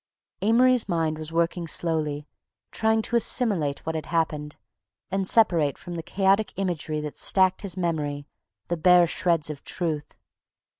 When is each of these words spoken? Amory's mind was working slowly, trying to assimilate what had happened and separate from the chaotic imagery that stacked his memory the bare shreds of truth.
Amory's 0.41 0.89
mind 0.89 1.19
was 1.19 1.31
working 1.31 1.67
slowly, 1.67 2.27
trying 2.71 3.03
to 3.03 3.15
assimilate 3.15 3.85
what 3.85 3.93
had 3.93 4.07
happened 4.07 4.55
and 5.11 5.27
separate 5.27 5.77
from 5.77 5.93
the 5.93 6.01
chaotic 6.01 6.51
imagery 6.55 6.99
that 7.01 7.17
stacked 7.17 7.61
his 7.61 7.77
memory 7.77 8.25
the 8.67 8.77
bare 8.77 9.05
shreds 9.05 9.51
of 9.51 9.63
truth. 9.63 10.17